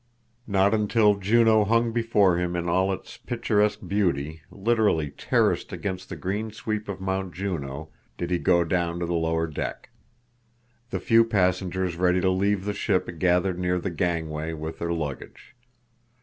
[0.47, 6.15] Not until Juneau hung before him in all its picturesque beauty, literally terraced against the
[6.15, 9.91] green sweep of Mount Juneau, did he go down to the lower deck.
[10.89, 15.55] The few passengers ready to leave the ship gathered near the gangway with their luggage.